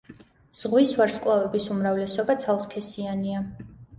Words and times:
ზღვის 0.61 0.93
ვარსკვლავების 0.99 1.69
უმრავლესობა 1.75 2.37
ცალსქესიანია. 2.47 3.45